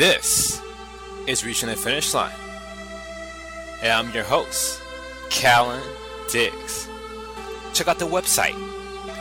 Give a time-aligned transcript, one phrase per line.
[0.00, 0.56] This
[1.26, 2.32] is Reaching the Finish Line.
[3.82, 4.80] And I'm your host,
[5.28, 5.82] Kallen
[6.32, 6.88] Diggs.
[7.74, 8.54] Check out the website,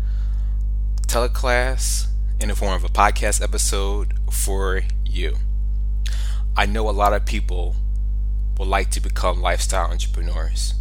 [1.08, 2.08] teleclass
[2.40, 5.36] in the form of a podcast episode for you.
[6.56, 7.76] I know a lot of people
[8.58, 10.76] would like to become lifestyle entrepreneurs.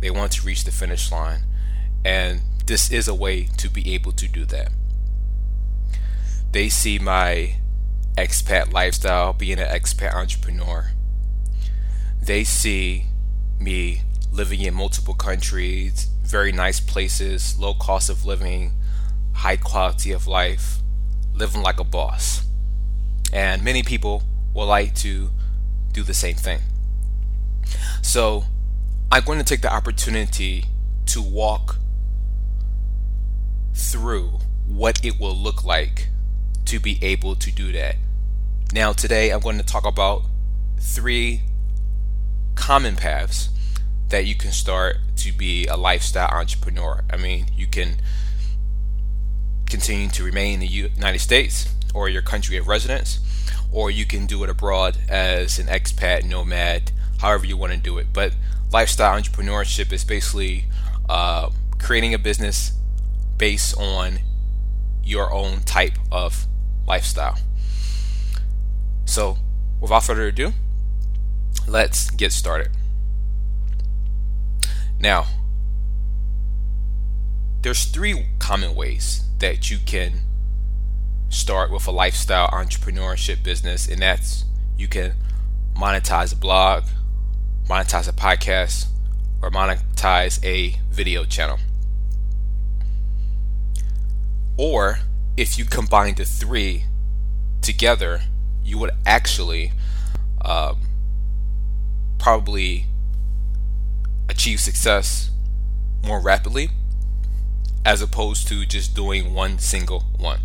[0.00, 1.42] They want to reach the finish line,
[2.04, 4.72] and this is a way to be able to do that.
[6.50, 7.54] They see my
[8.16, 10.90] expat lifestyle, being an expat entrepreneur.
[12.22, 13.06] They see
[13.58, 18.72] me living in multiple countries, very nice places, low cost of living,
[19.32, 20.78] high quality of life,
[21.34, 22.44] living like a boss.
[23.32, 24.22] And many people
[24.54, 25.30] will like to
[25.92, 26.60] do the same thing.
[28.02, 28.44] So
[29.10, 30.64] I'm going to take the opportunity
[31.06, 31.76] to walk
[33.74, 36.08] through what it will look like
[36.72, 37.96] to be able to do that.
[38.72, 40.22] Now, today I'm going to talk about
[40.78, 41.42] three
[42.54, 43.50] common paths
[44.08, 47.04] that you can start to be a lifestyle entrepreneur.
[47.10, 47.96] I mean, you can
[49.66, 53.20] continue to remain in the United States or your country of residence,
[53.70, 57.98] or you can do it abroad as an expat, nomad, however you want to do
[57.98, 58.06] it.
[58.14, 58.32] But
[58.72, 60.64] lifestyle entrepreneurship is basically
[61.06, 62.72] uh, creating a business
[63.36, 64.20] based on
[65.04, 66.46] your own type of
[66.92, 67.38] lifestyle.
[69.06, 69.38] So,
[69.80, 70.52] without further ado,
[71.66, 72.68] let's get started.
[75.00, 75.26] Now,
[77.62, 80.20] there's three common ways that you can
[81.30, 84.44] start with a lifestyle entrepreneurship business, and that's
[84.76, 85.14] you can
[85.74, 86.84] monetize a blog,
[87.70, 88.88] monetize a podcast,
[89.40, 91.58] or monetize a video channel.
[94.58, 94.98] Or
[95.36, 96.84] if you combine the three
[97.60, 98.22] together,
[98.62, 99.72] you would actually
[100.44, 100.80] um,
[102.18, 102.86] probably
[104.28, 105.30] achieve success
[106.04, 106.70] more rapidly
[107.84, 110.40] as opposed to just doing one single one.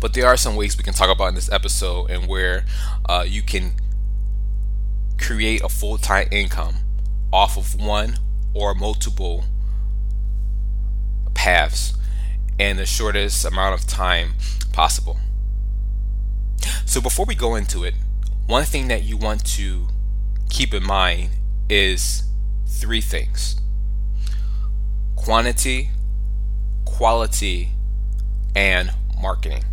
[0.00, 2.64] But there are some ways we can talk about in this episode and where
[3.08, 3.72] uh, you can
[5.18, 6.76] create a full time income
[7.32, 8.16] off of one
[8.52, 9.44] or multiple
[11.34, 11.94] paths
[12.58, 14.34] in the shortest amount of time
[14.72, 15.18] possible.
[16.86, 17.94] So, before we go into it,
[18.46, 19.88] one thing that you want to
[20.50, 21.30] keep in mind
[21.68, 22.24] is
[22.66, 23.60] three things
[25.16, 25.90] quantity,
[26.84, 27.70] quality,
[28.54, 28.90] and
[29.20, 29.64] marketing.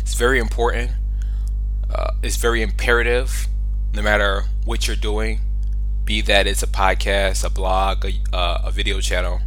[0.00, 0.92] It's very important,
[1.94, 3.46] uh, it's very imperative
[3.92, 5.40] no matter what you're doing,
[6.04, 9.40] be that it's a podcast, a blog, a, uh, a video channel.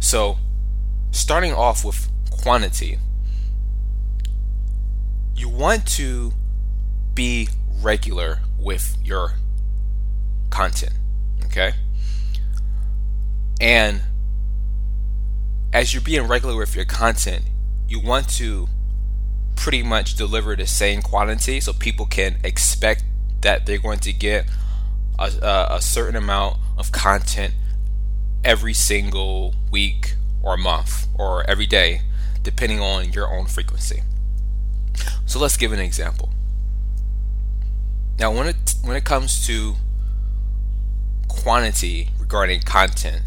[0.00, 0.38] So,
[1.10, 2.98] starting off with quantity,
[5.34, 6.32] you want to
[7.14, 7.48] be
[7.80, 9.34] regular with your
[10.50, 10.92] content.
[11.46, 11.72] Okay?
[13.60, 14.02] And
[15.72, 17.44] as you're being regular with your content,
[17.88, 18.68] you want to
[19.56, 23.04] pretty much deliver the same quantity so people can expect
[23.40, 24.46] that they're going to get
[25.18, 27.54] a, a, certain amount of content
[28.44, 32.02] every single week or month or every day,
[32.42, 34.02] depending on your own frequency.
[35.26, 36.30] So let's give an example.
[38.18, 39.76] Now, when it when it comes to
[41.28, 43.22] quantity regarding content,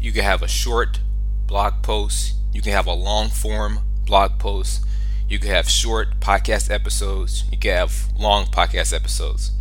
[0.00, 1.00] you can have a short
[1.46, 4.84] blog post, you can have a long form blog post,
[5.28, 9.52] you can have short podcast episodes, you can have long podcast episodes.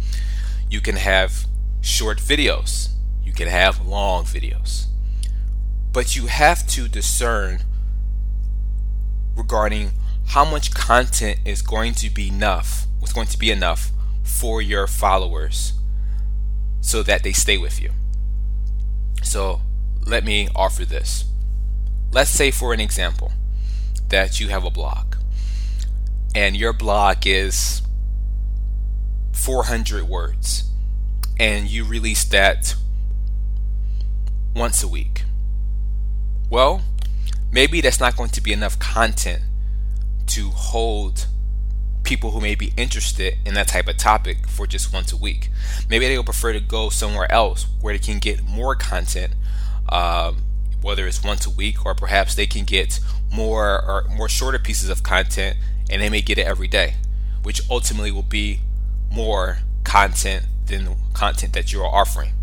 [0.70, 1.46] You can have
[1.82, 2.93] short videos,
[3.34, 4.86] you can have long videos.
[5.92, 7.62] But you have to discern
[9.36, 9.94] regarding
[10.28, 13.92] how much content is going to be enough, what's going to be enough
[14.22, 15.74] for your followers
[16.82, 17.90] so that they stay with you.
[19.24, 19.62] So
[20.06, 21.26] let me offer this.
[22.12, 23.32] Let's say, for an example,
[24.10, 25.16] that you have a blog
[26.36, 27.82] and your blog is
[29.32, 30.70] 400 words
[31.40, 32.76] and you release that
[34.56, 35.24] once a week.
[36.50, 36.82] Well,
[37.52, 39.42] maybe that's not going to be enough content
[40.28, 41.28] to hold
[42.04, 45.50] people who may be interested in that type of topic for just once a week.
[45.90, 49.34] Maybe they would prefer to go somewhere else where they can get more content,
[49.90, 50.44] um,
[50.82, 53.00] whether it's once a week or perhaps they can get
[53.32, 55.58] more or more shorter pieces of content
[55.90, 56.96] and they may get it every day,
[57.42, 58.60] which ultimately will be
[59.12, 62.34] more content than the content that you're offering.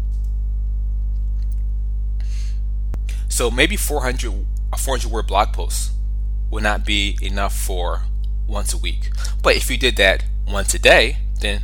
[3.41, 5.93] So maybe 400 a 400 word blog post
[6.51, 8.03] would not be enough for
[8.47, 9.13] once a week.
[9.43, 11.63] But if you did that once a day, then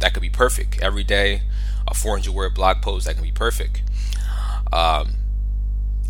[0.00, 0.82] that could be perfect.
[0.82, 1.42] Every day,
[1.86, 3.84] a 400 word blog post that can be perfect.
[4.72, 5.18] Um,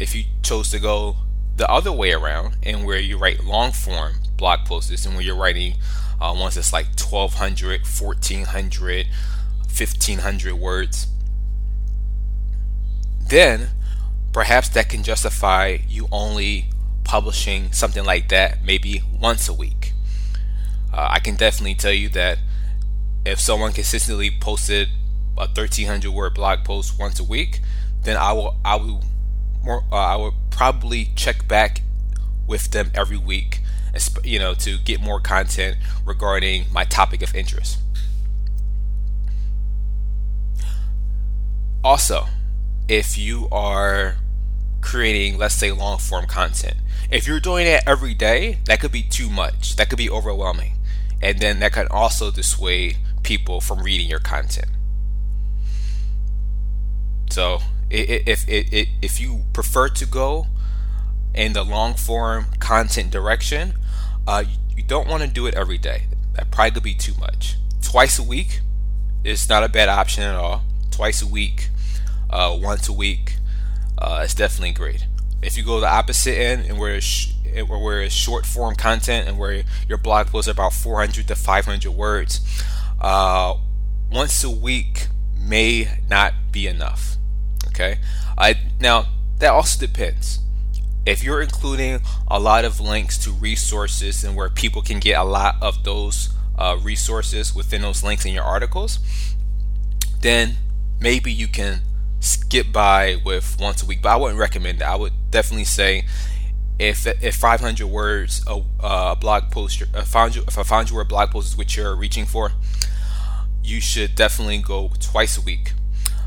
[0.00, 1.16] if you chose to go
[1.54, 5.36] the other way around and where you write long form blog posts and where you're
[5.36, 5.74] writing
[6.18, 9.06] uh, ones that's like 1200, 1400,
[9.68, 11.08] 1500 words,
[13.28, 13.68] then
[14.34, 16.66] perhaps that can justify you only
[17.04, 19.92] publishing something like that maybe once a week.
[20.92, 22.38] Uh, I can definitely tell you that
[23.24, 24.88] if someone consistently posted
[25.38, 27.60] a 1300 word blog post once a week,
[28.02, 29.04] then I will I will
[29.62, 31.82] more uh, I will probably check back
[32.46, 33.60] with them every week,
[34.24, 37.78] you know, to get more content regarding my topic of interest.
[41.84, 42.26] Also,
[42.88, 44.16] if you are
[44.84, 46.76] creating, let's say, long form content.
[47.10, 49.76] If you're doing it every day, that could be too much.
[49.76, 50.74] That could be overwhelming.
[51.22, 54.68] And then that can also dissuade people from reading your content.
[57.30, 57.60] So,
[57.90, 60.46] if, if, if you prefer to go
[61.34, 63.74] in the long form content direction,
[64.26, 64.44] uh,
[64.76, 66.04] you don't want to do it every day.
[66.34, 67.56] That probably could be too much.
[67.80, 68.60] Twice a week
[69.24, 70.62] is not a bad option at all.
[70.90, 71.70] Twice a week,
[72.28, 73.36] uh, once a week,
[73.98, 75.06] uh, it's definitely great.
[75.42, 77.32] If you go the opposite end and where it's,
[77.68, 81.90] where it's short form content and where your blog posts are about 400 to 500
[81.90, 82.40] words,
[83.00, 83.54] uh,
[84.10, 85.08] once a week
[85.38, 87.16] may not be enough.
[87.68, 87.98] Okay.
[88.38, 89.06] I now
[89.38, 90.40] that also depends.
[91.04, 95.24] If you're including a lot of links to resources and where people can get a
[95.24, 99.00] lot of those uh, resources within those links in your articles,
[100.20, 100.56] then
[101.00, 101.80] maybe you can
[102.24, 104.84] skip by with once a week, but I wouldn't recommend it.
[104.84, 106.04] I would definitely say
[106.78, 111.30] if if 500 words a, a blog post, a 500, if a 500 word blog
[111.30, 112.52] post is what you're reaching for,
[113.62, 115.72] you should definitely go twice a week.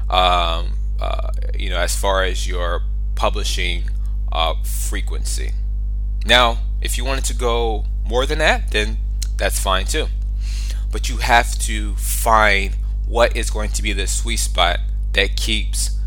[0.10, 2.82] Um, uh, you know, as far as your
[3.16, 3.90] publishing
[4.32, 5.52] uh, frequency.
[6.26, 8.98] Now, if you wanted to go more than that, then
[9.38, 10.08] that's fine too.
[10.92, 14.80] But you have to find what is going to be the sweet spot
[15.18, 16.00] that keeps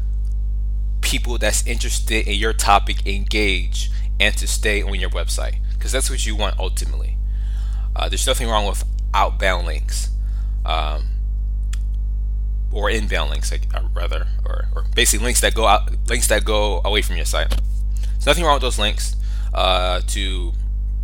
[1.00, 6.08] people that's interested in your topic engaged and to stay on your website because that's
[6.08, 7.16] what you want ultimately.
[7.96, 10.10] Uh, there's nothing wrong with outbound links
[10.64, 11.08] um,
[12.70, 16.44] or inbound links, like, uh, rather, or, or basically links that go out, links that
[16.44, 17.50] go away from your site.
[18.12, 19.16] There's nothing wrong with those links
[19.52, 20.52] uh, to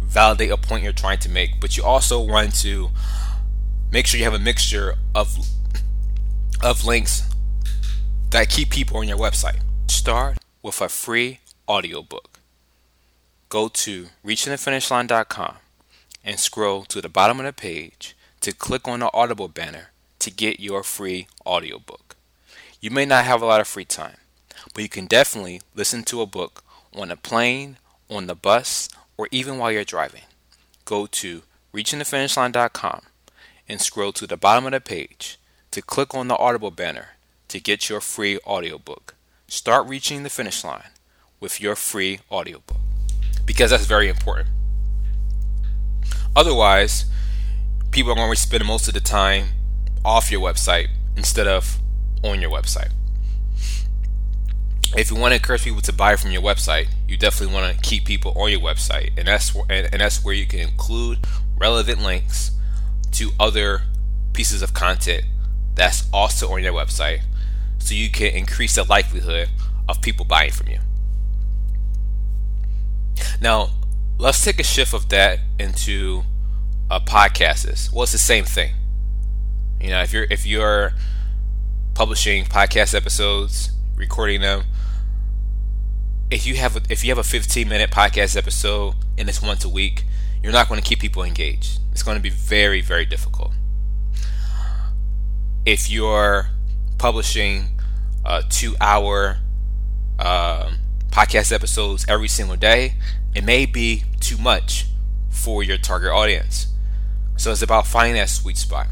[0.00, 2.90] validate a point you're trying to make, but you also want to
[3.90, 5.36] make sure you have a mixture of
[6.62, 7.28] of links
[8.30, 9.60] that keep people on your website.
[9.86, 12.40] Start with a free audiobook.
[13.48, 15.56] Go to reachingthefinishline.com
[16.24, 20.30] and scroll to the bottom of the page to click on the Audible banner to
[20.30, 22.16] get your free audiobook.
[22.80, 24.16] You may not have a lot of free time,
[24.74, 26.64] but you can definitely listen to a book
[26.94, 27.76] on a plane,
[28.10, 30.22] on the bus, or even while you're driving.
[30.84, 31.42] Go to
[31.72, 33.02] reachingthefinishline.com
[33.68, 35.38] and scroll to the bottom of the page
[35.70, 37.15] to click on the Audible banner
[37.56, 39.14] to get your free audiobook.
[39.48, 40.90] Start reaching the finish line
[41.40, 42.76] with your free audiobook
[43.46, 44.48] because that's very important.
[46.34, 47.06] Otherwise,
[47.92, 49.46] people are going to spend most of the time
[50.04, 51.78] off your website instead of
[52.22, 52.90] on your website.
[54.94, 57.80] If you want to encourage people to buy from your website, you definitely want to
[57.80, 61.20] keep people on your website, and that's and, and that's where you can include
[61.56, 62.50] relevant links
[63.12, 63.82] to other
[64.34, 65.24] pieces of content
[65.76, 67.20] that's also on your website
[67.78, 69.48] so you can increase the likelihood
[69.88, 70.78] of people buying from you.
[73.40, 73.70] Now,
[74.18, 76.24] let's take a shift of that into
[76.90, 77.92] uh, a podcast.
[77.92, 78.72] Well, it's the same thing.
[79.80, 80.92] You know, if you're if you're
[81.94, 84.64] publishing podcast episodes, recording them,
[86.30, 89.64] if you have a, if you have a 15 minute podcast episode and it's once
[89.64, 90.04] a week,
[90.42, 91.80] you're not going to keep people engaged.
[91.92, 93.52] It's going to be very very difficult.
[95.64, 96.48] If you're
[96.98, 97.68] publishing
[98.24, 99.38] uh, two hour
[100.18, 100.72] uh,
[101.10, 102.94] podcast episodes every single day,
[103.34, 104.86] it may be too much
[105.28, 106.68] for your target audience.
[107.36, 108.88] So it's about finding that sweet spot.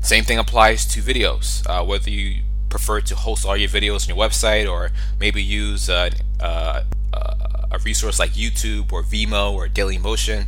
[0.00, 1.66] Same thing applies to videos.
[1.66, 5.88] Uh, whether you prefer to host all your videos on your website or maybe use
[5.88, 6.10] uh,
[7.70, 10.46] a resource like YouTube or Vimeo or Dailymotion,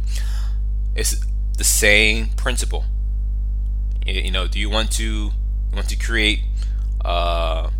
[0.94, 1.24] it's
[1.56, 2.84] the same principle.
[4.10, 5.30] You know, do you want to
[5.72, 6.40] want to create
[7.04, 7.70] uh,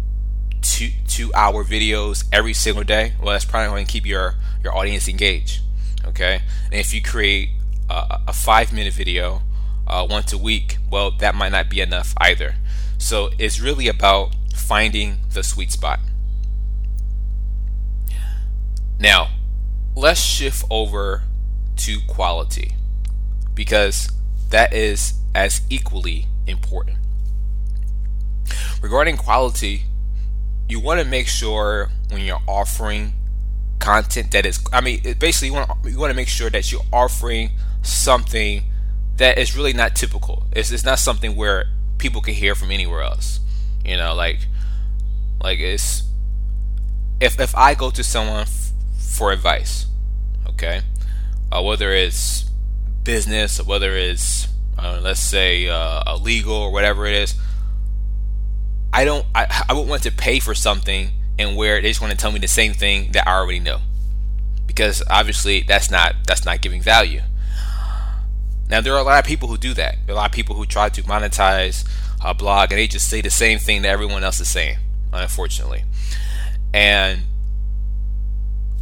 [0.63, 3.15] two two hour videos every single day?
[3.19, 5.63] Well, that's probably going to keep your your audience engaged.
[6.07, 7.51] Okay, and if you create
[7.89, 9.43] a, a five minute video
[9.87, 12.55] uh, once a week, well, that might not be enough either.
[12.99, 15.99] So it's really about finding the sweet spot.
[18.99, 19.31] Now,
[19.97, 21.23] let's shift over
[21.77, 22.75] to quality
[23.55, 24.13] because
[24.51, 26.97] that is as equally important.
[28.83, 29.83] Regarding quality,
[30.69, 33.15] you want to make sure when you're offering
[33.79, 36.83] content that is I mean basically you want you want to make sure that you're
[36.93, 38.63] offering something
[39.17, 40.45] that is really not typical.
[40.53, 41.67] It's, it's not something where
[41.99, 43.41] people can hear from anywhere else.
[43.85, 44.47] You know, like
[45.43, 46.05] like it's
[47.21, 49.87] if if I go to someone f- for advice,
[50.49, 50.83] okay,
[51.53, 52.51] uh, whether it's
[53.05, 57.35] business or whether it's uh, let's say uh, legal or whatever it is,
[58.93, 62.11] I don't I I would want to pay for something and where they just want
[62.13, 63.79] to tell me the same thing that I already know,
[64.67, 67.21] because obviously that's not that's not giving value.
[68.69, 69.97] Now there are a lot of people who do that.
[70.07, 71.89] There are a lot of people who try to monetize
[72.25, 74.79] a blog and they just say the same thing that everyone else is saying
[75.13, 75.85] unfortunately.
[76.73, 77.23] And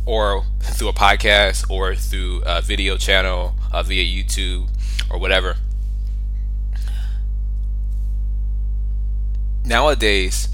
[0.04, 4.68] or through a podcast or through a video channel uh, via YouTube
[5.10, 5.56] or whatever.
[9.68, 10.48] Nowadays,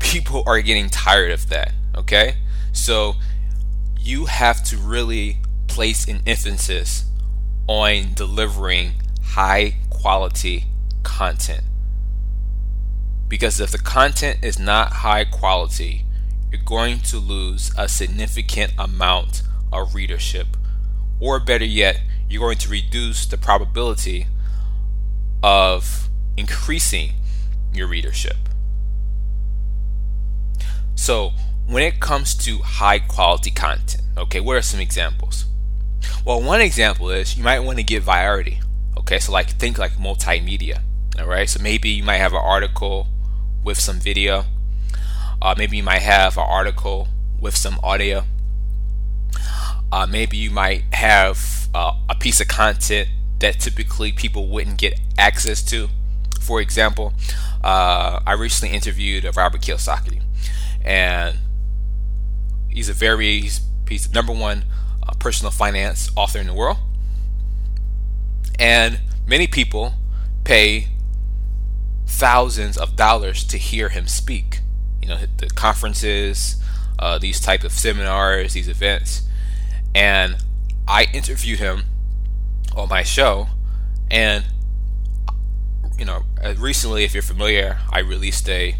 [0.00, 2.38] people are getting tired of that, okay?
[2.72, 3.14] So
[4.00, 5.36] you have to really
[5.68, 7.04] place an emphasis
[7.68, 10.64] on delivering high quality
[11.04, 11.62] content.
[13.28, 16.04] Because if the content is not high quality,
[16.50, 20.56] you're going to lose a significant amount of readership.
[21.20, 24.26] Or better yet, you're going to reduce the probability
[25.44, 27.12] of increasing
[27.72, 28.47] your readership.
[30.98, 31.32] So,
[31.66, 35.46] when it comes to high quality content, okay, what are some examples?
[36.24, 38.58] Well, one example is you might want to get virality.
[38.98, 40.80] Okay, so like think like multimedia.
[41.18, 43.06] All right, so maybe you might have an article
[43.62, 44.44] with some video.
[45.40, 47.06] Uh, maybe you might have an article
[47.40, 48.24] with some audio.
[49.92, 54.98] Uh, maybe you might have uh, a piece of content that typically people wouldn't get
[55.16, 55.88] access to.
[56.40, 57.14] For example,
[57.62, 60.22] uh, I recently interviewed Robert Kiyosaki,
[60.82, 61.38] and
[62.68, 64.64] he's a very he's, he's the number one
[65.02, 66.78] uh, personal finance author in the world,
[68.58, 69.94] and many people
[70.44, 70.88] pay
[72.06, 74.60] thousands of dollars to hear him speak.
[75.02, 76.62] You know, the conferences,
[76.98, 79.22] uh, these type of seminars, these events,
[79.94, 80.36] and
[80.86, 81.84] I interviewed him
[82.76, 83.48] on my show,
[84.10, 84.44] and
[85.98, 88.76] you know, uh, recently, if you're familiar, I released a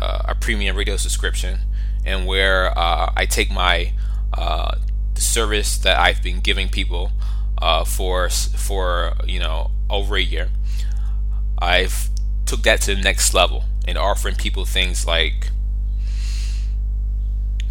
[0.00, 1.60] uh, a premium radio subscription,
[2.04, 3.92] and where uh, I take my
[4.32, 4.76] uh,
[5.14, 7.12] service that I've been giving people
[7.58, 10.48] uh, for for you know over a year.
[11.58, 12.08] I've
[12.46, 15.50] took that to the next level and offering people things like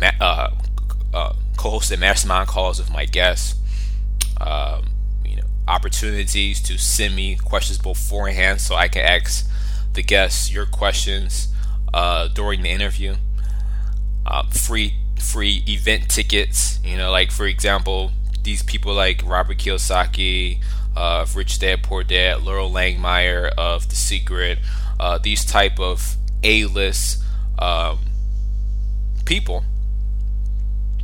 [0.02, 0.50] uh,
[1.14, 3.56] uh, co-hosted mastermind calls with my guests,
[4.40, 4.92] um,
[5.26, 9.50] you know, opportunities to send me questions beforehand so I can ask
[9.94, 11.50] the guests your questions
[11.94, 13.16] uh, during the interview.
[14.26, 18.12] Uh, free free event tickets, you know, like for example,
[18.44, 20.60] these people like Robert Kiyosaki,
[20.96, 24.60] uh, Rich Dad Poor Dad, Loral Langemeier of The Secret,
[25.00, 27.24] uh, these type of A-list
[27.58, 28.00] um,
[29.26, 29.64] people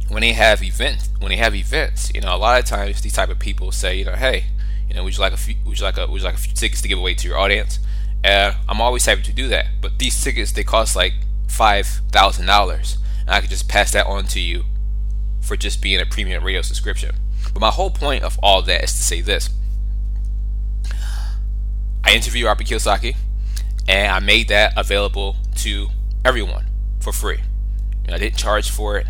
[0.08, 3.14] when they have events when they have events you know a lot of times these
[3.14, 4.46] type of people say you know hey
[4.88, 6.38] you know would you like a few would you like a would you like a
[6.38, 7.80] few tickets to give away to your audience
[8.26, 9.68] and I'm always happy to do that.
[9.82, 11.14] But these tickets they cost like
[11.48, 12.98] five thousand dollars.
[13.22, 14.66] And I could just pass that on to you
[15.42, 17.16] for just being a premium radio subscription.
[17.54, 19.50] But my whole point of all that is to say this.
[22.04, 23.16] I interview Robert Kiyosaki,
[23.88, 25.88] and I made that available to
[26.24, 26.66] everyone
[27.00, 27.40] for free.
[28.04, 29.08] You know, I didn't charge for it,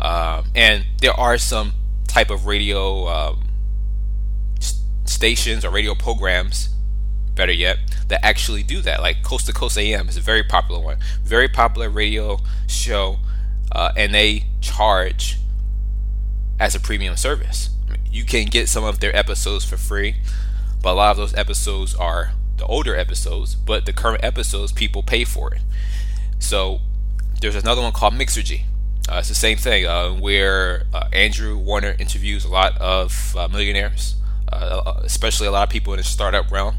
[0.00, 1.72] um, and there are some
[2.06, 3.48] type of radio um,
[5.04, 6.68] stations or radio programs,
[7.38, 7.78] better yet,
[8.08, 9.00] that actually do that.
[9.00, 13.16] Like Coast to Coast AM is a very popular one, very popular radio show,
[13.72, 15.38] uh, and they charge
[16.60, 17.70] as a premium service.
[18.10, 20.16] you can get some of their episodes for free,
[20.82, 25.02] but a lot of those episodes are the older episodes, but the current episodes people
[25.02, 25.60] pay for it.
[26.38, 26.80] So
[27.40, 28.62] there's another one called Mixergy.
[29.08, 33.48] Uh, it's the same thing uh, where uh, Andrew Warner interviews a lot of uh,
[33.48, 34.16] millionaires,
[34.52, 36.76] uh, especially a lot of people in the startup realm,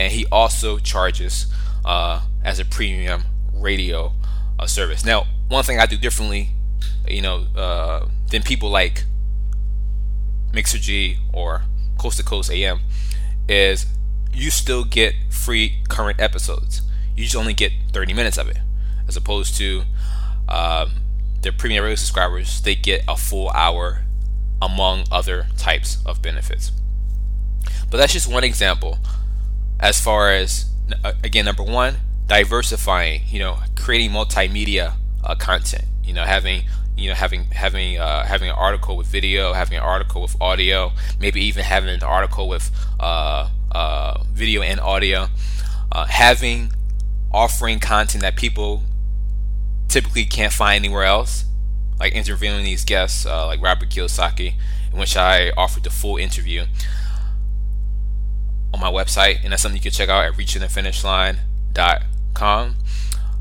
[0.00, 1.46] and he also charges
[1.84, 4.14] uh, as a premium radio
[4.58, 5.04] uh, service.
[5.04, 6.48] Now, one thing I do differently,
[7.06, 9.04] you know, uh, than people like
[10.52, 11.64] Mixergy or
[11.98, 12.80] Coast to Coast AM
[13.46, 13.84] is
[14.32, 16.80] you still get free current episodes.
[17.14, 18.58] You just only get 30 minutes of it,
[19.06, 19.82] as opposed to
[20.48, 20.92] um,
[21.42, 22.62] the premium radio subscribers.
[22.62, 24.04] They get a full hour,
[24.62, 26.72] among other types of benefits.
[27.90, 28.98] But that's just one example.
[29.80, 30.70] As far as
[31.02, 31.96] uh, again, number one,
[32.26, 33.22] diversifying.
[33.28, 34.94] You know, creating multimedia
[35.24, 35.84] uh, content.
[36.04, 36.64] You know, having
[36.96, 40.92] you know having having uh, having an article with video, having an article with audio,
[41.18, 42.70] maybe even having an article with
[43.00, 45.28] uh, uh, video and audio,
[45.92, 46.72] uh, having
[47.32, 48.82] offering content that people
[49.88, 51.44] typically can't find anywhere else,
[51.98, 54.54] like interviewing these guests like Robert Kiyosaki,
[54.92, 56.66] in which I offered the full interview
[58.72, 62.76] on my website, and that's something you can check out at reachingthefinishline.com.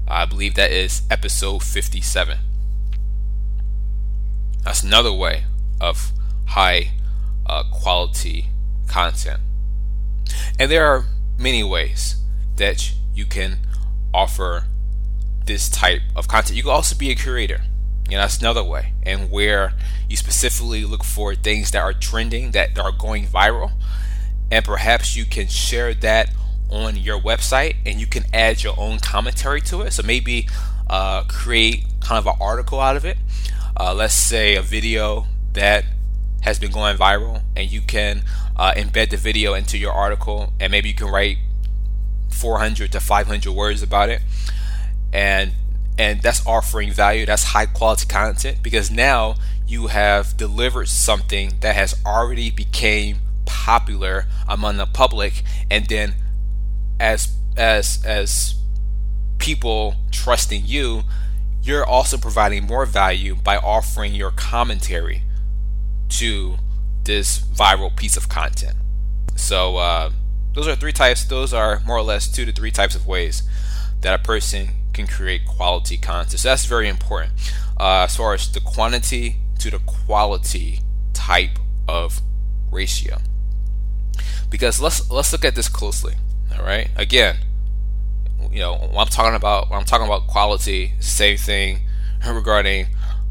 [0.08, 2.38] I believe that is episode 57.
[4.64, 5.46] That's another way
[5.80, 6.12] of
[6.46, 6.92] high
[7.46, 8.48] uh, quality
[8.88, 9.40] content.
[10.58, 11.06] And there are
[11.38, 12.16] many ways
[12.58, 13.60] that you can
[14.14, 14.66] offer
[15.46, 16.58] this type of content.
[16.58, 17.62] You can also be a curator.
[18.10, 18.94] Know, that's another way.
[19.04, 19.74] And where
[20.08, 23.74] you specifically look for things that are trending, that are going viral,
[24.52, 26.32] and perhaps you can share that
[26.70, 29.92] on your website and you can add your own commentary to it.
[29.94, 30.48] So maybe
[30.90, 33.18] uh, create kind of an article out of it.
[33.78, 35.86] Uh, let's say a video that
[36.42, 38.24] has been going viral and you can
[38.56, 41.38] uh, embed the video into your article and maybe you can write
[42.30, 44.22] 400 to 500 words about it.
[45.12, 45.54] And
[45.98, 47.26] and that's offering value.
[47.26, 49.36] That's high quality content because now
[49.68, 53.18] you have delivered something that has already became
[53.70, 56.16] popular among the public and then
[57.00, 58.56] as as as
[59.38, 61.04] people trusting you
[61.62, 65.22] you're also providing more value by offering your commentary
[66.10, 66.58] to
[67.04, 68.76] this viral piece of content.
[69.36, 70.10] So, uh,
[70.54, 73.44] those are three types, those are more or less two to three types of ways
[74.02, 76.40] that a person can create quality content.
[76.40, 77.34] So, that's very important
[77.80, 80.80] uh, as far as the quantity to the quality
[81.14, 82.22] type of
[82.72, 83.18] ratio.
[84.50, 86.16] Because let's let's look at this closely.
[86.58, 86.90] All right.
[86.96, 87.38] Again,
[88.52, 91.82] you know, when I'm talking about when I'm talking about quality, same thing
[92.26, 92.88] regarding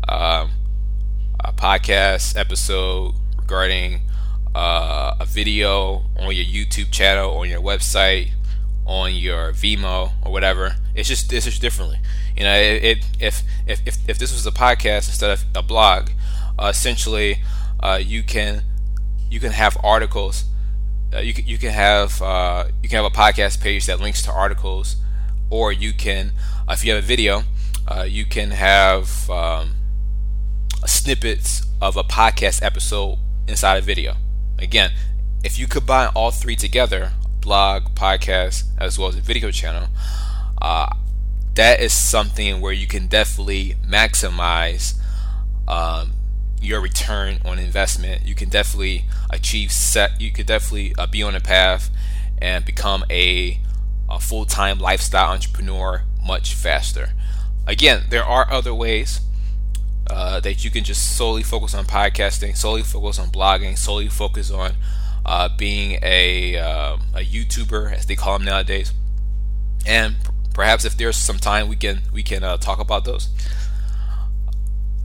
[0.09, 0.51] um,
[1.41, 4.03] a podcast episode, regarding
[4.55, 8.31] uh, a video on your YouTube channel, on your website,
[8.87, 10.77] on your Vimeo or whatever.
[10.95, 11.99] It's just it's just differently.
[12.37, 15.63] You know, it, it if, if if if this was a podcast instead of a
[15.63, 16.11] blog,
[16.59, 17.39] uh, essentially
[17.81, 18.63] uh, you can
[19.31, 20.45] you can have articles.
[21.15, 24.23] Uh, you can you can have uh, you can have a podcast page that links
[24.23, 24.97] to articles
[25.51, 26.33] or you can,
[26.69, 27.43] uh, if you have a video,
[27.87, 29.75] uh, you can have um,
[30.87, 34.17] snippets of a podcast episode inside a video.
[34.59, 34.91] Again,
[35.43, 39.89] if you combine all three together, blog, podcast, as well as a video channel,
[40.61, 40.95] uh,
[41.55, 44.95] that is something where you can definitely maximize
[45.67, 46.13] um,
[46.63, 48.27] your return on investment.
[48.27, 50.21] You can definitely achieve set.
[50.21, 51.91] You could definitely uh, be on a path
[52.41, 53.61] and become a
[54.11, 57.11] a full time lifestyle entrepreneur much faster.
[57.67, 59.21] Again, there are other ways
[60.11, 64.51] uh, that you can just solely focus on podcasting, solely focus on blogging, solely focus
[64.51, 64.73] on
[65.27, 68.93] uh, being a, uh, a YouTuber, as they call them nowadays.
[69.87, 70.17] And
[70.55, 73.29] perhaps if there's some time, we can we can uh, talk about those.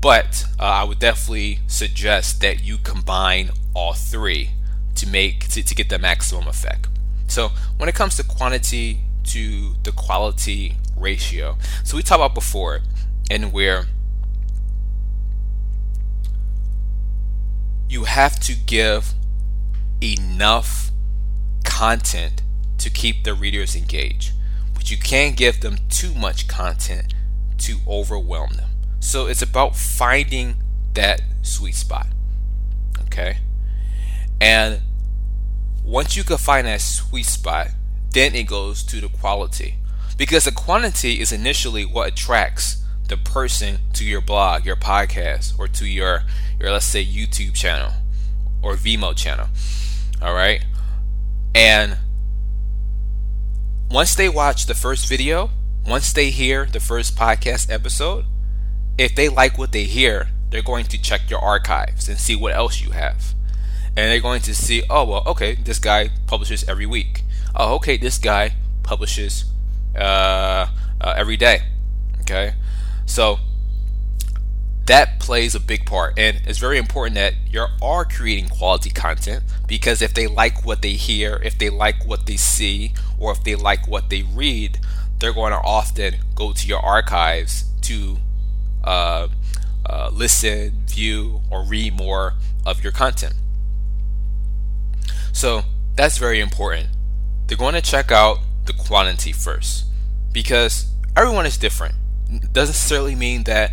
[0.04, 4.50] But uh, I would definitely suggest that you combine all three
[4.96, 6.89] to make to, to get the maximum effect.
[7.28, 12.82] So when it comes to quantity to the quality ratio, so we talked about before,
[13.32, 13.86] and where
[17.88, 19.13] you have to give
[20.02, 20.92] enough
[21.63, 22.42] content
[22.80, 24.34] to keep the readers engaged,
[24.74, 27.13] but you can't give them too much content
[27.60, 28.72] to overwhelm them.
[29.04, 30.56] So it's about finding
[30.94, 32.08] that sweet spot.
[33.02, 33.38] Okay?
[34.39, 34.80] And
[35.84, 37.68] once you can find that sweet spot,
[38.12, 39.76] then it goes to the quality.
[40.18, 45.68] Because the quantity is initially what attracts the person to your blog, your podcast, or
[45.68, 46.24] to your,
[46.58, 47.92] your let's say YouTube channel,
[48.62, 49.48] or Vimeo channel.
[50.22, 50.66] All right.
[51.54, 51.98] And
[53.92, 55.50] once they watch the first video,
[55.86, 58.26] once they hear the first podcast episode,
[58.97, 62.53] if they like what they hear, they're going to check your archives and see what
[62.53, 63.34] else you have.
[63.95, 67.23] And they're going to see, oh, well, okay, this guy publishes every week.
[67.56, 69.45] Oh, okay, this guy publishes
[69.95, 70.67] uh,
[71.01, 71.62] uh, every day.
[72.21, 72.53] Okay.
[73.06, 73.39] So
[74.86, 79.43] that plays a big part and it's very important that you are creating quality content
[79.65, 83.41] because if they like what they hear if they like what they see or if
[83.45, 84.77] they like what they read
[85.19, 88.17] they're going to often go to your archives to
[88.84, 89.28] uh,
[89.86, 92.34] uh, listen view or read more
[92.65, 93.34] of your content.
[95.32, 95.63] So
[95.96, 96.89] that's very important.
[97.48, 99.86] They're going to check out the quantity first
[100.32, 101.96] because everyone is different.
[102.30, 103.72] It doesn't necessarily mean that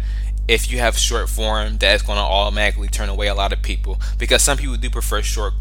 [0.49, 4.01] if you have short form, that's going to automatically turn away a lot of people
[4.19, 5.55] because some people do prefer short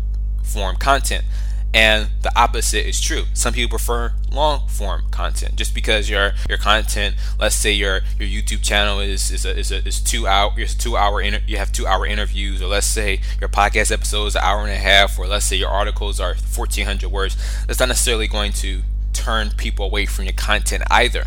[0.43, 1.25] form content.
[1.71, 3.25] And the opposite is true.
[3.33, 5.55] Some people prefer long form content.
[5.55, 9.71] Just because your your content, let's say your your YouTube channel is is a, is,
[9.71, 12.87] a, is two hour is two hour inter, you have two hour interviews, or let's
[12.87, 16.19] say your podcast episode is an hour and a half, or let's say your articles
[16.19, 17.37] are fourteen hundred words.
[17.67, 18.81] That's not necessarily going to
[19.13, 21.25] turn people away from your content either.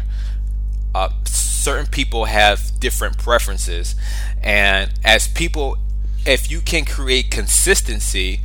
[0.93, 3.95] Uh, certain people have different preferences
[4.43, 5.79] and as people
[6.27, 8.41] if you can create consistency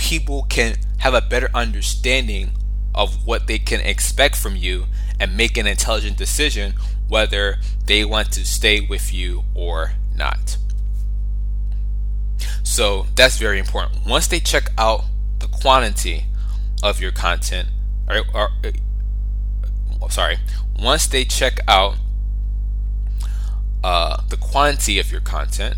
[0.00, 2.50] people can have a better understanding
[2.94, 4.86] of what they can expect from you
[5.20, 6.72] and make an intelligent decision
[7.06, 10.56] whether they want to stay with you or not.
[12.62, 14.06] So that's very important.
[14.06, 15.04] Once they check out
[15.38, 16.24] the quantity
[16.82, 17.68] of your content
[18.08, 20.38] or, or uh, sorry
[20.78, 21.96] once they check out
[23.84, 25.76] uh, the quantity of your content,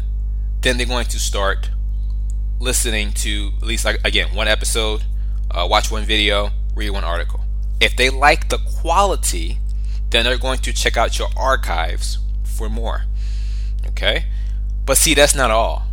[0.61, 1.71] then they're going to start
[2.62, 5.05] listening to at least like again one episode,
[5.51, 7.40] uh, watch one video, read one article.
[7.81, 9.59] If they like the quality,
[10.11, 13.03] then they're going to check out your archives for more.
[13.88, 14.27] Okay,
[14.87, 15.85] but see that's not all.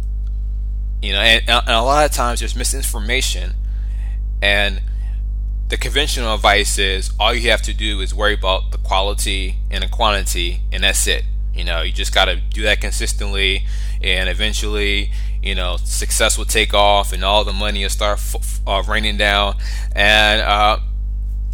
[1.02, 3.56] You know, and, and a lot of times there's misinformation,
[4.42, 4.82] and
[5.70, 9.84] the conventional advice is all you have to do is worry about the quality and
[9.84, 11.24] the quantity, and that's it.
[11.54, 13.66] You know, you just got to do that consistently,
[14.02, 18.60] and eventually, you know, success will take off, and all the money will start f-
[18.68, 19.56] uh, raining down.
[19.94, 20.80] And uh,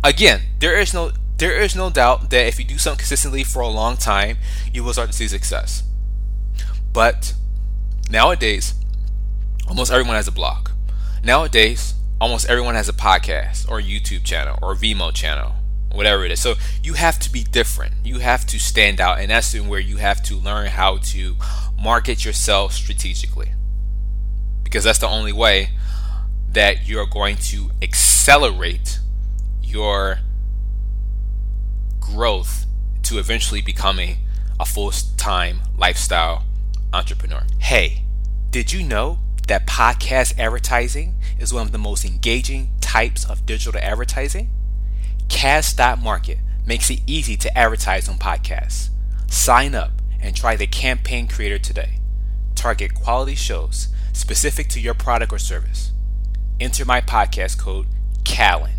[0.04, 3.62] again, there is no there is no doubt that if you do something consistently for
[3.62, 4.38] a long time,
[4.72, 5.84] you will start to see success.
[6.94, 7.34] But
[8.10, 8.74] nowadays,
[9.68, 10.70] almost everyone has a blog.
[11.24, 15.54] Nowadays, almost everyone has a podcast or YouTube channel or Vimeo channel
[15.96, 16.42] whatever it is.
[16.42, 17.94] So you have to be different.
[18.04, 21.36] You have to stand out, and that's where you have to learn how to
[21.82, 23.52] market yourself strategically.
[24.76, 25.70] Because that's the only way
[26.50, 29.00] that you're going to accelerate
[29.64, 30.20] your
[32.02, 32.66] growth
[33.04, 34.18] to eventually becoming
[34.60, 36.44] a full time lifestyle
[36.92, 37.44] entrepreneur.
[37.60, 38.04] Hey,
[38.50, 43.80] did you know that podcast advertising is one of the most engaging types of digital
[43.82, 44.52] advertising?
[45.30, 48.90] Cast.market makes it easy to advertise on podcasts.
[49.32, 52.00] Sign up and try the campaign creator today.
[52.56, 55.92] Target quality shows specific to your product or service.
[56.60, 57.88] Enter my podcast code
[58.24, 58.74] KALLEN,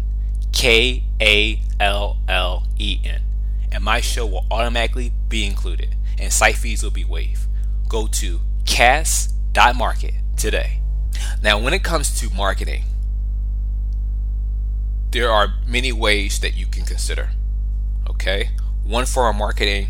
[0.52, 3.20] K A L L E N,
[3.70, 7.46] and my show will automatically be included and site fees will be waived.
[7.88, 10.80] Go to cast.market today.
[11.42, 12.84] Now, when it comes to marketing,
[15.10, 17.30] there are many ways that you can consider.
[18.08, 18.50] Okay?
[18.84, 19.88] One form of marketing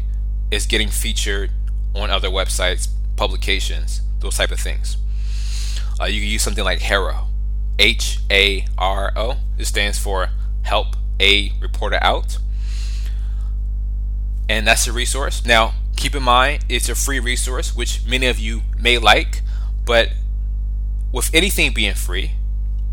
[0.50, 1.50] is getting featured
[1.94, 4.96] on other websites, publications, those type of things.
[6.00, 7.26] Uh, you can use something like HARO.
[7.78, 9.36] H A R O.
[9.58, 10.30] It stands for
[10.62, 12.38] Help a Reporter Out.
[14.48, 15.44] And that's a resource.
[15.44, 19.42] Now, keep in mind, it's a free resource, which many of you may like,
[19.84, 20.10] but
[21.12, 22.32] with anything being free,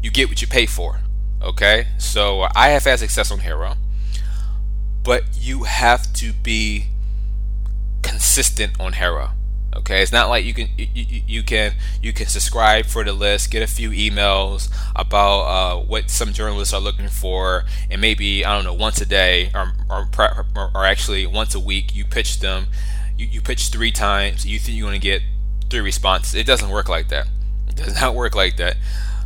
[0.02, 1.00] you get what you pay for.
[1.42, 3.76] Okay, so I have had success on HARO,
[5.04, 6.86] but you have to be
[8.02, 9.32] consistent on HARO.
[9.76, 10.88] Okay, it's not like you can you,
[11.28, 16.10] you can you can subscribe for the list, get a few emails about uh, what
[16.10, 20.08] some journalists are looking for, and maybe I don't know once a day or or,
[20.76, 22.68] or actually once a week you pitch them.
[23.18, 24.46] You, you pitch three times.
[24.46, 25.22] You think you're going to get
[25.70, 26.36] three responses.
[26.36, 27.28] It doesn't work like that.
[27.68, 28.78] It does not work like that.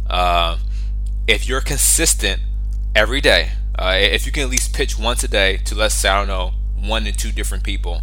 [0.10, 0.58] Uh,
[1.28, 2.42] if you're consistent
[2.96, 6.10] every day, uh, if you can at least pitch once a day to let's say
[6.10, 8.02] I don't know one to two different people,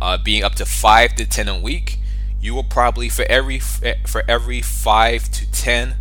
[0.00, 1.98] uh, being up to five to ten a week,
[2.40, 5.96] you will probably for every for every five to ten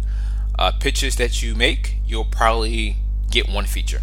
[0.58, 2.98] uh, pitches that you make, you'll probably
[3.30, 4.02] get one feature.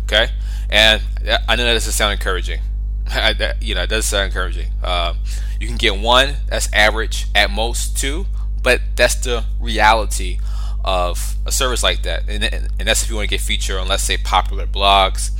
[0.00, 0.28] Okay,
[0.68, 1.02] and
[1.48, 2.60] I know that doesn't sound encouraging.
[3.60, 4.70] you know, it does sound encouraging.
[4.82, 5.14] Uh,
[5.60, 6.36] you can get one.
[6.48, 8.26] That's average at most two,
[8.62, 10.38] but that's the reality
[10.84, 12.28] of a service like that.
[12.28, 15.30] And, and that's if you want to get featured on, let's say, popular blogs,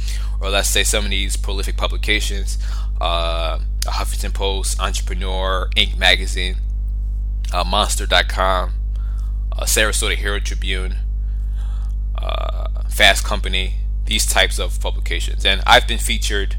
[0.40, 2.58] or let's say some of these prolific publications,
[3.00, 5.96] uh, Huffington Post, Entrepreneur, Inc.
[5.96, 6.56] Magazine,
[7.52, 8.72] uh, Monster.com,
[9.52, 10.96] uh, Sarasota Herald Tribune,
[12.16, 15.44] uh, Fast Company, these types of publications.
[15.44, 16.56] And I've been featured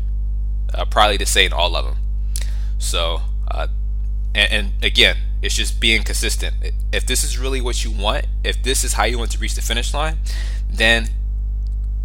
[0.74, 1.98] uh, probably to say in all of them.
[2.78, 3.68] So, uh,
[4.34, 6.56] and, and, again, it's just being consistent.
[6.92, 9.56] If this is really what you want, if this is how you want to reach
[9.56, 10.18] the finish line,
[10.70, 11.10] then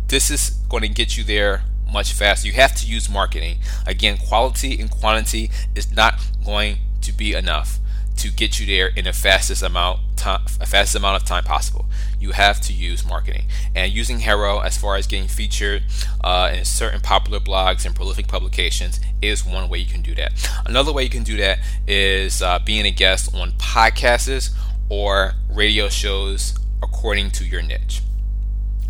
[0.08, 2.46] this is going to get you there much faster.
[2.46, 3.58] You have to use marketing.
[3.86, 7.78] Again, quality and quantity is not going to be enough
[8.16, 11.86] to get you there in the fastest amount time, fastest amount of time possible.
[12.18, 13.44] You have to use marketing
[13.74, 15.84] and using HARO as far as getting featured
[16.24, 20.32] uh, in certain popular blogs and prolific publications is one way you can do that.
[20.64, 24.50] Another way you can do that is uh, being a guest on podcasts
[24.88, 28.02] or radio shows according to your niche.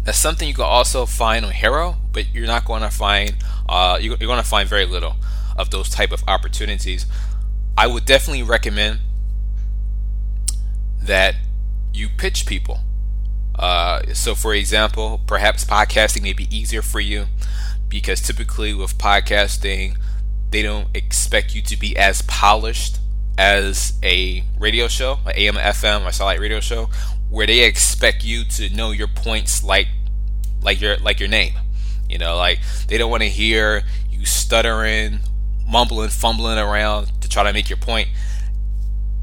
[0.07, 3.35] That's something you can also find on HARO, but you're not going to find
[3.69, 5.17] uh, you're going to find very little
[5.59, 7.07] of those type of opportunities.
[7.77, 9.01] I would definitely recommend
[11.03, 11.35] that
[11.93, 12.81] you pitch people.
[13.57, 17.27] Uh, so, for example, perhaps podcasting may be easier for you
[17.89, 19.97] because typically with podcasting,
[20.51, 22.99] they don't expect you to be as polished
[23.39, 26.91] as a radio show, an AM, FM, or satellite radio show,
[27.29, 29.89] where they expect you to know your points like
[30.63, 31.55] like your like your name.
[32.09, 35.21] You know, like they don't want to hear you stuttering,
[35.67, 38.09] mumbling, fumbling around to try to make your point.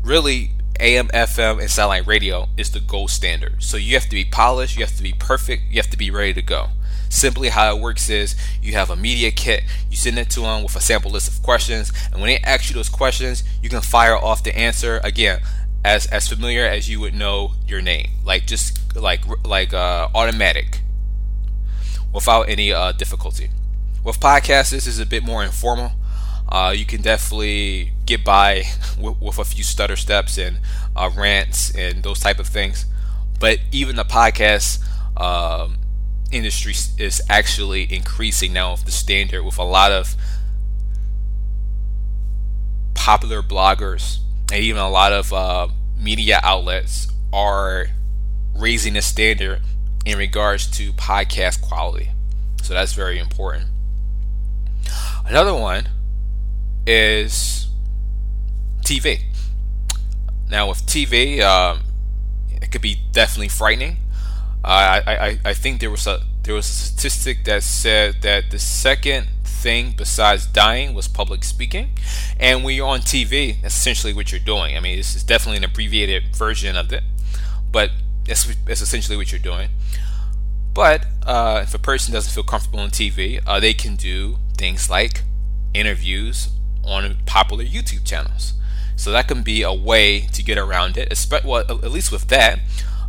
[0.03, 3.63] Really, AM, FM, and satellite radio is the gold standard.
[3.63, 6.11] So you have to be polished, you have to be perfect, you have to be
[6.11, 6.67] ready to go.
[7.09, 10.63] Simply how it works is you have a media kit, you send it to them
[10.63, 13.81] with a sample list of questions, and when they ask you those questions, you can
[13.81, 15.41] fire off the answer again
[15.85, 20.81] as as familiar as you would know your name, like just like like uh, automatic,
[22.13, 23.49] without any uh, difficulty.
[24.03, 25.93] With podcasts, this is a bit more informal.
[26.47, 28.63] Uh, you can definitely get by
[28.99, 30.59] with, with, a few stutter steps and
[30.95, 32.85] uh, rants and those type of things.
[33.39, 34.83] But even the podcast
[35.19, 35.79] um,
[36.31, 40.15] industry is actually increasing now of the standard with a lot of
[42.93, 44.19] popular bloggers
[44.51, 47.87] and even a lot of uh, media outlets are
[48.55, 49.61] raising the standard
[50.05, 52.09] in regards to podcast quality.
[52.61, 53.65] So that's very important.
[55.25, 55.89] Another one
[56.85, 57.67] is
[58.81, 59.21] TV.
[60.49, 61.81] Now, with TV, um,
[62.61, 63.97] it could be definitely frightening.
[64.63, 68.51] Uh, I, I, I think there was a there was a statistic that said that
[68.51, 71.91] the second thing besides dying was public speaking.
[72.37, 74.75] And when you're on TV, that's essentially what you're doing.
[74.75, 77.03] I mean, this is definitely an abbreviated version of it,
[77.71, 77.91] but
[78.27, 79.69] it's, it's essentially what you're doing.
[80.73, 84.89] But uh, if a person doesn't feel comfortable on TV, uh, they can do things
[84.89, 85.21] like
[85.73, 86.49] interviews
[86.83, 88.53] on popular YouTube channels.
[88.95, 91.13] So that can be a way to get around it.
[91.43, 92.59] Well, at least with that,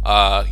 [0.05, 0.44] uh,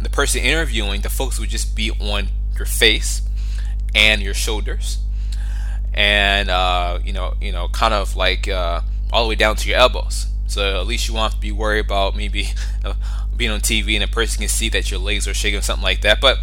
[0.00, 3.22] the person interviewing, the folks would just be on your face
[3.94, 4.98] and your shoulders,
[5.92, 8.80] and uh, you know, you know, kind of like uh,
[9.12, 10.26] all the way down to your elbows.
[10.46, 12.48] So at least you won't have to be worried about maybe
[13.36, 15.84] being on TV and a person can see that your legs are shaking, or something
[15.84, 16.20] like that.
[16.20, 16.38] But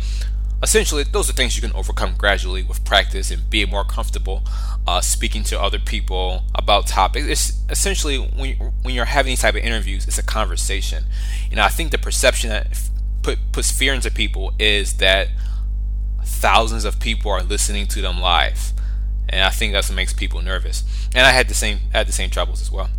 [0.64, 4.44] essentially, those are things you can overcome gradually with practice and being more comfortable
[4.88, 7.28] uh, speaking to other people about topics.
[7.28, 11.06] It's essentially when when you're having these type of interviews, it's a conversation.
[11.50, 12.68] You know, I think the perception that
[13.22, 15.30] put puts fear into people is that
[16.24, 18.74] thousands of people are listening to them live,
[19.30, 20.84] and I think that's what makes people nervous.
[21.14, 22.90] And I had the same I had the same troubles as well.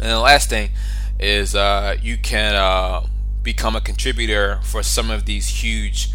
[0.00, 0.70] And the last thing
[1.18, 3.06] is uh, you can uh,
[3.42, 6.10] become a contributor for some of these huge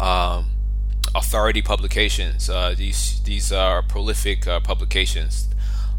[0.00, 0.50] um,
[1.14, 2.50] authority publications.
[2.50, 5.48] Uh, these these are prolific uh, publications: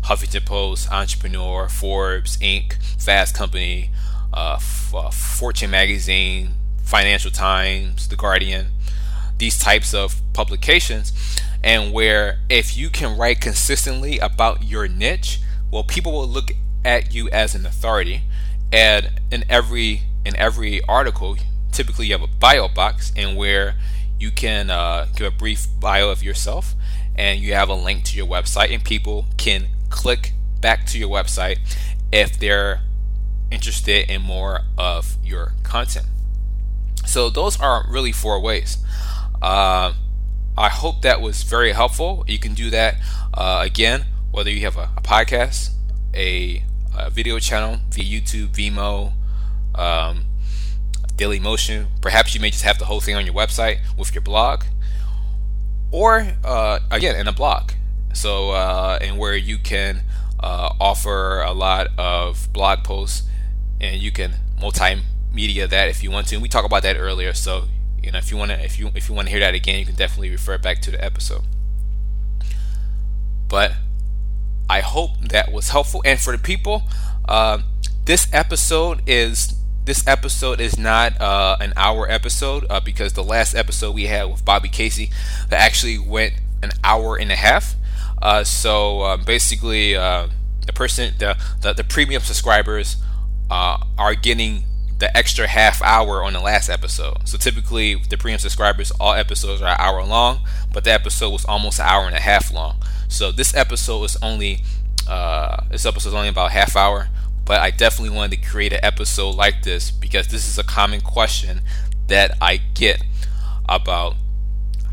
[0.03, 3.89] Huffington Post, Entrepreneur, Forbes, Inc., Fast Company,
[4.33, 6.51] uh, F- uh, Fortune Magazine,
[6.83, 8.67] Financial Times, The Guardian.
[9.39, 11.11] These types of publications,
[11.63, 16.51] and where if you can write consistently about your niche, well, people will look
[16.85, 18.21] at you as an authority,
[18.73, 21.37] and in every in every article,
[21.71, 23.75] typically you have a bio box, and where
[24.19, 26.75] you can uh, give a brief bio of yourself
[27.15, 30.31] and you have a link to your website and people can click
[30.61, 31.59] back to your website
[32.11, 32.81] if they're
[33.51, 36.05] interested in more of your content.
[37.05, 38.77] So those are really four ways.
[39.41, 39.93] Uh,
[40.57, 42.23] I hope that was very helpful.
[42.27, 42.95] You can do that
[43.33, 45.71] uh, again, whether you have a, a podcast,
[46.13, 46.63] a,
[46.97, 49.13] a, video channel via YouTube, Vimeo,
[49.75, 50.25] um,
[51.15, 51.87] Dailymotion.
[52.01, 54.63] Perhaps you may just have the whole thing on your website with your blog,
[55.91, 57.71] or uh, again in a blog.
[58.13, 60.01] So uh, and where you can
[60.39, 63.23] uh, offer a lot of blog posts,
[63.79, 66.35] and you can multimedia that if you want to.
[66.35, 67.65] And we talked about that earlier, so
[68.01, 69.79] you know if you want to if you if you want to hear that again,
[69.79, 71.43] you can definitely refer back to the episode.
[73.47, 73.73] But
[74.73, 76.81] I hope that was helpful, and for the people,
[77.29, 77.59] uh,
[78.05, 79.53] this episode is
[79.85, 84.23] this episode is not uh, an hour episode uh, because the last episode we had
[84.31, 85.11] with Bobby Casey
[85.49, 86.33] that actually went
[86.63, 87.75] an hour and a half.
[88.19, 90.29] Uh, so um, basically, uh,
[90.65, 92.95] the person, the, the, the premium subscribers
[93.51, 94.63] uh, are getting
[95.03, 97.27] the extra half hour on the last episode.
[97.27, 100.39] So typically, the premium subscribers, all episodes are an hour long,
[100.71, 102.81] but the episode was almost an hour and a half long.
[103.09, 104.61] So this episode is only
[105.07, 107.09] uh, this episode is only about half hour
[107.45, 111.01] but I definitely wanted to create an episode like this because this is a common
[111.01, 111.61] question
[112.07, 113.03] that I get
[113.67, 114.15] about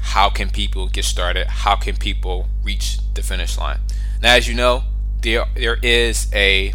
[0.01, 1.47] how can people get started?
[1.47, 3.79] How can people reach the finish line?
[4.21, 4.85] Now, as you know,
[5.23, 6.73] there there is a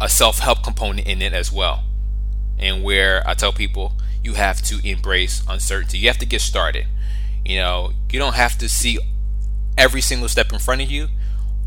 [0.00, 1.84] a self-help component in it as well.
[2.58, 3.92] And where I tell people
[4.26, 5.98] you have to embrace uncertainty.
[5.98, 6.86] You have to get started.
[7.44, 8.98] You know, you don't have to see
[9.78, 11.08] every single step in front of you.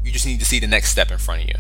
[0.04, 1.56] You just need to see the next step in front of you.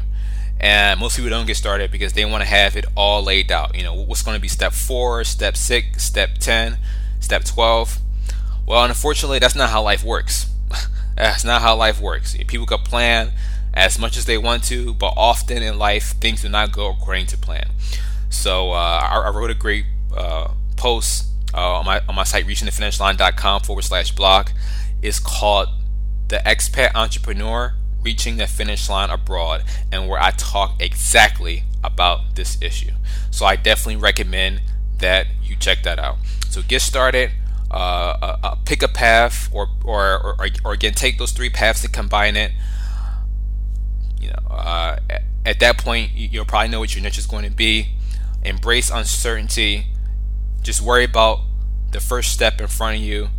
[0.60, 3.78] And most people don't get started because they want to have it all laid out.
[3.78, 6.78] You know, what's going to be step four, step six, step 10,
[7.22, 8.00] step 12.
[8.68, 10.52] Well, unfortunately, that's not how life works.
[11.16, 12.36] that's not how life works.
[12.48, 13.32] People can plan
[13.74, 17.28] as much as they want to, but often in life, things do not go according
[17.28, 17.70] to plan.
[18.30, 22.46] So uh, I, I, wrote a great uh, post uh, on, my, on my site,
[22.46, 24.50] reachingthefinishline.com forward slash blog.
[25.02, 25.70] It's called
[26.28, 32.58] The Expat Entrepreneur Reaching the Finish Line Abroad, and where I talk exactly about this
[32.62, 32.92] issue.
[33.30, 34.62] So I definitely recommend
[35.00, 36.18] that you check that out.
[36.50, 37.32] So get started.
[37.72, 41.84] Uh, uh, uh, pick a path, or, or, or or again take those three paths
[41.84, 42.52] and combine it.
[44.20, 47.46] You know, uh, at, at that point, you'll probably know what your niche is going
[47.46, 47.90] to be.
[48.44, 49.88] Embrace uncertainty.
[50.62, 51.42] Just worry about
[51.92, 53.30] the first step in front of you.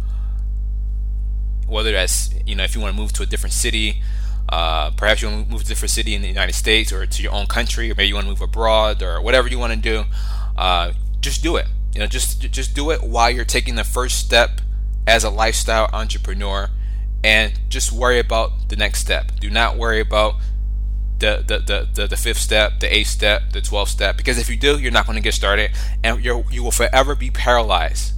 [1.66, 4.03] Whether that's you know if you want to move to a different city,
[4.49, 7.07] uh, perhaps you want to move to a different city in the United States or
[7.07, 9.73] to your own country, or maybe you want to move abroad or whatever you want
[9.73, 10.05] to do.
[10.57, 11.66] Uh, just do it.
[11.95, 14.61] You know, just just do it while you're taking the first step
[15.07, 16.71] as a lifestyle entrepreneur,
[17.23, 19.38] and just worry about the next step.
[19.40, 20.37] Do not worry about
[21.20, 24.56] the the, the, the, fifth step, the eighth step, the twelfth step, because if you
[24.56, 25.70] do, you're not going to get started,
[26.02, 28.14] and you you will forever be paralyzed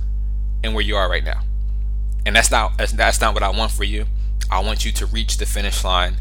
[0.64, 1.42] in where you are right now.
[2.24, 4.06] And that's not that's not what I want for you.
[4.50, 6.16] I want you to reach the finish line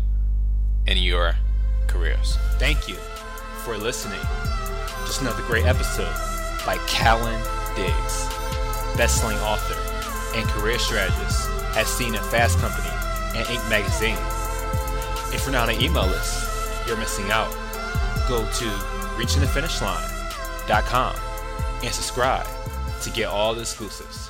[0.87, 1.35] in your
[1.87, 2.37] careers.
[2.57, 2.95] Thank you
[3.63, 4.19] for listening.
[5.05, 6.13] Just another great episode
[6.65, 7.39] by Kallen
[7.75, 8.27] Diggs,
[8.97, 9.77] best-selling author
[10.37, 12.89] and career strategist as seen at Fast Company
[13.35, 13.69] and Inc.
[13.69, 14.17] magazine.
[15.33, 16.50] If you're not on an email list,
[16.87, 17.51] you're missing out.
[18.27, 18.65] Go to
[19.17, 21.15] reachingthefinishline.com
[21.83, 22.47] and subscribe
[23.01, 24.20] to get all the exclusives.